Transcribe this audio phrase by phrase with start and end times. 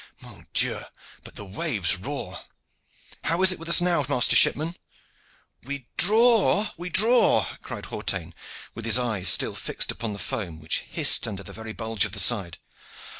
[0.21, 0.81] Mon Dieu,
[1.23, 2.39] but the waves roar!
[3.25, 4.75] How is it with us now, master shipman?"
[5.61, 6.69] "We draw!
[6.75, 8.33] We draw!" cried Hawtayne,
[8.73, 12.13] with his eyes still fixed upon the foam which hissed under the very bulge of
[12.13, 12.57] the side.